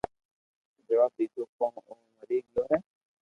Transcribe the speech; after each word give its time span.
جواب 0.89 1.11
ديدو 1.17 1.43
ڪو 1.57 1.65
او 1.89 1.93
مري 2.17 2.37
گيو 2.53 2.63
ھي 2.71 2.77